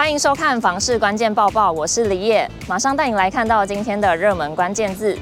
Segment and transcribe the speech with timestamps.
[0.00, 5.14] 欢迎收看房市关键报报，我是李叶，马上带你来看到今天的热门关键字。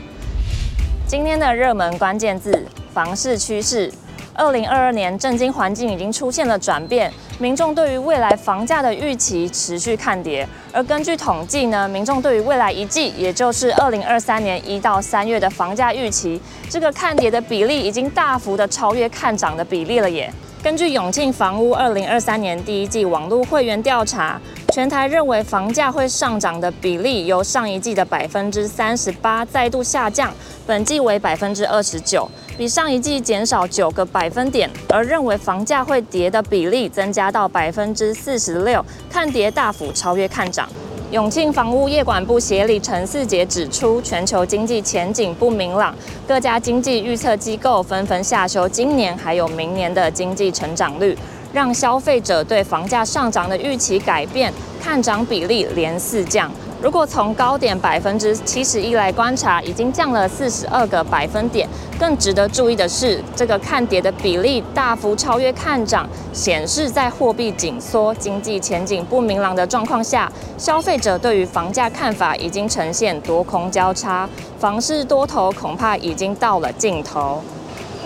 [1.04, 2.64] 今天的热门关键字：
[2.94, 3.92] 房市趋势。
[4.34, 10.48] 二零二二年政经环境已经出现了转变，民众对于未来房价的预期持续看跌。
[10.72, 16.40] 而根据统计呢，民众对于未来一季，也就是二零二三年一到三月的房价预期，
[16.70, 20.32] 这个看跌的比例已经大幅的超越看涨的比例了耶。
[20.62, 24.40] 根据永庆房屋二零二三年第一季网络会员调查，
[24.74, 30.30] 全台认为房价会上涨的比例由上一季的百分之三十八再度下降，
[30.66, 32.28] 本季为百分之二十九，
[32.58, 40.68] 比上一季减少九个百分点；而认为房价会跌的比例增加到百分之四十六，看跌大幅超越看涨。
[41.10, 45.94] 永庆房屋业管部协理陈四杰指出，全球经济前景不明朗，
[46.26, 51.16] 各家经济预测机构纷纷下修今年还有明年的经济成长率，
[51.52, 56.50] 让消费者对房价上涨的预期改变，看涨比例连四降。
[56.80, 61.68] 如果从高点百分之七十一来观察，已经降了四十二个百分点。
[61.98, 74.28] 更值得注意的是，这个看跌的比例大幅超越看涨，显示在货币紧缩、经济前景不明朗的状况下，消费者对于房价看法已经呈现多空交叉，
[74.60, 77.42] 房市多头恐怕已经到了尽头。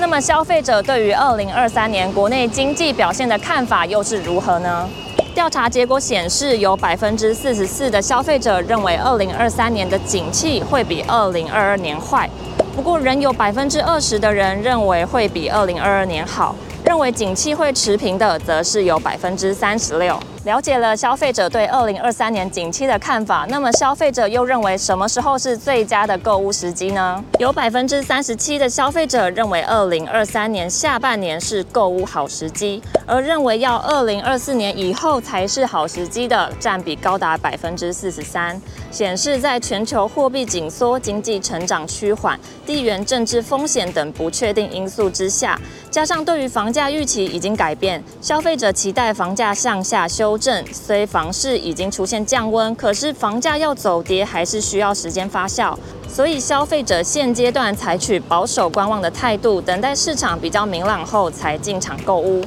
[0.03, 4.89] 那么，消费者对于二零二三年国内经济表现的看法又是如何呢？
[5.33, 12.29] 调查结果显示，有百分之四十四的消费者认为，二零二三年的景气会比二零二二年坏。
[12.75, 16.57] 不过，仍有百分之二十的人认为会比二零二二年好。
[16.85, 20.19] 认为景气会持平的，则是有百分之三十六。
[20.45, 27.23] 了解了消费者对二零二三年景气的看法，那么消费者又认为什么时候是最佳的购物时机呢？
[27.39, 38.61] 有百分之三十七的消费者认为二零二三年下半年是购物好时机，而认为要二零二四年以后才是好时机的占比高达百分之四十三，
[38.91, 42.37] 显示在全球货币紧缩、经济成长趋缓、
[42.67, 45.57] 地缘政治风险等不确定因素之下，
[45.89, 50.32] 加上对于房价预期已经改变，消费者期待房价向下修。
[50.33, 55.77] 修正，虽房市已经出现降温，可是房价要走跌还是需要时间发酵，
[56.09, 62.43] 所以消费者现阶段采取保守观望的态度，等待市场比较明朗后才进场购屋。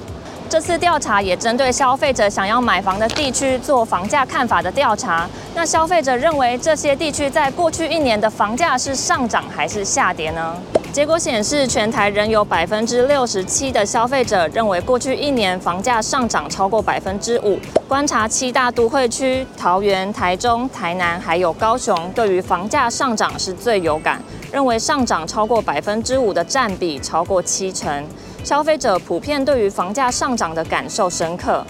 [0.50, 5.30] 这次调查也针对消费者想要买房的地区做房价看法的调查。
[5.54, 10.56] 那消费者认为这些地区在过去一年的房价是上涨还是下跌呢？
[10.96, 17.60] 结果显示，全台仍有百分之六十七的消费者认为过去一年房价上涨超过百分之五。
[17.86, 24.22] 观察七大都会区，桃园、台中、台南还有高雄，对于房价上涨是最有感，
[24.54, 28.08] 认为上涨超过百分之五的占比超过七成。
[28.46, 31.62] 消费者普遍对于房价上涨的感受深刻。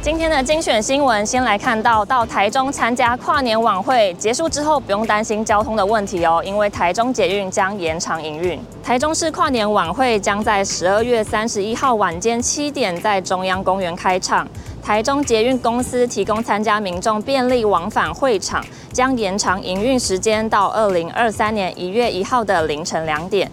[0.00, 8.58] 今天的精选新闻，先来看到到台中参加跨年晚会结束之后，不用担心交通的问题哦，因为台中捷运将延长营运。
[8.82, 14.46] 台中市跨年晚会将在十二月三十一号晚间七点在中央公园开场，
[14.80, 23.50] 台中捷运公司提供参加民众便利往返会场，将延长营运时间到二零二三年一月一号的凌晨两点。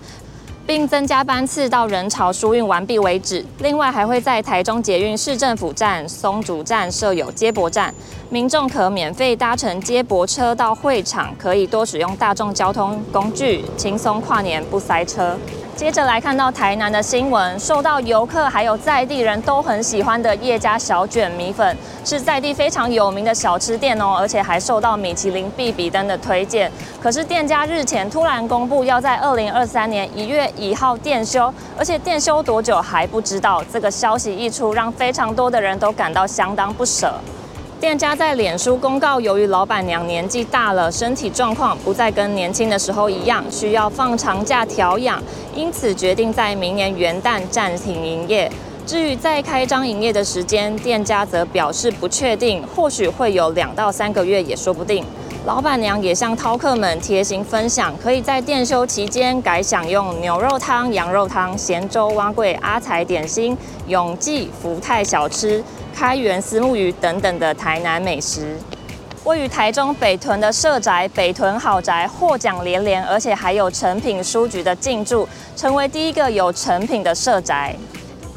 [0.68, 3.46] 并增加班次到人潮疏运完毕为止。
[3.60, 7.94] 另外，还会在台中捷运市政府站、松竹站设有接驳站，
[8.36, 15.38] 民众可免费搭乘接驳车到会场，可以多使用大众交通工具，轻松跨年不塞车。
[15.74, 26.70] 接着来看到台南的新闻，受到游客还有在地人都很喜欢的叶家小卷米粉，是在地非常有名的小吃店哦，而且还受到米其林必比登的推荐。
[27.02, 33.64] 可是店家日前突然公布要在二零二三年一月一号店休，而且店休多久还不知道。
[33.72, 37.14] 这个消息一出，让非常多的人都感到相当不舍。
[37.86, 45.22] 店家在脸书公告，由于老板娘年纪大了，身体状况不再跟年轻的时候一样，需要放长假调养，
[45.54, 48.52] 因此决定在明年元旦暂停营业。
[48.88, 55.06] 至于再开张营业的时间，店家则表示不确定，或许会有两到三个月也说不定。
[55.46, 63.56] 老板娘也向饕客们贴心分享，可以在店休期间改享用牛肉汤、羊肉汤、咸粥、蛙桂、阿财点心、
[63.88, 65.64] 永记、福泰小吃。
[65.96, 68.58] 开元虱目鱼等等的台南美食，
[69.24, 75.26] 位于台中北屯的社宅北屯好宅获奖连连，而且还有诚品书局的进驻，
[75.56, 77.74] 成为第一个有诚品的社宅。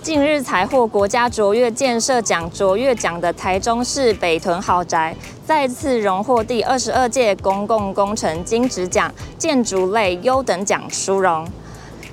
[0.00, 5.14] 近日才获国家卓越建设奖卓越奖的台中市北屯豪宅，
[5.44, 11.44] 再次荣获第二十二届公共工程金质奖建筑类优等奖殊荣。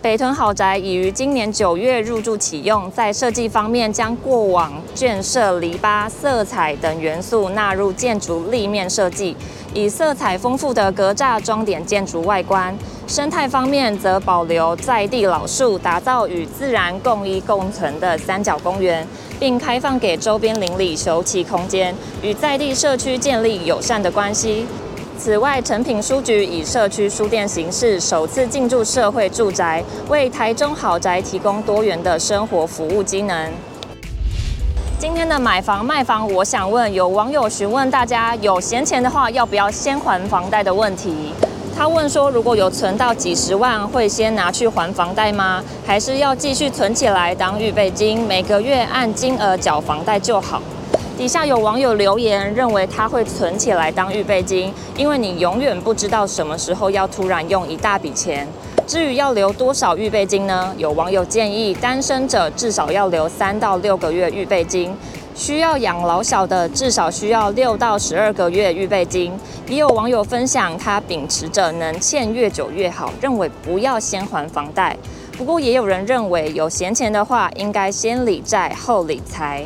[0.05, 9.35] 北屯豪宅已于今年九月入住启用，在设计方面将过往建设、篱笆、色彩等元素纳入建筑立面设计，
[9.73, 12.77] 以色彩丰富的格栅装点建筑外观。
[13.07, 19.07] 生态方面则保留在地老树，打造与自然共依共存的三角公园，
[19.39, 24.67] 并开放给周边邻里休憩空间，与在地社区建立友善的关系。
[25.17, 33.51] 此外，诚品书局以社区书店形式首次进驻社会住宅，为台中豪宅提供多元的生活服务机能。
[34.99, 41.33] 今天的买房卖房，我想问有网友询问大家有闲钱的话，要不要先还房贷的问题。
[41.75, 45.63] 他问说，如果有存到几十万，会先拿去还房贷吗？
[45.85, 50.61] 还是要继续存起来当预备金，每个月按金额缴房贷就好？
[51.17, 58.45] 底下有网友留言，认为他会存起来当预备金，因为你永远不知道什么时候要突然用一大笔钱。
[58.85, 60.75] 至于要留多少预备金呢？
[60.77, 64.93] 有网友建议，单身者至少要留三到六个月预备金，
[65.33, 69.31] 需要养老小的至少需要六到十二个月预备金。
[69.69, 74.95] 也有网友分享，他秉持着能欠越久越好，认为不要先还房贷。
[75.37, 79.65] 不过也有人认为，有闲钱的话，应该先理债后理财。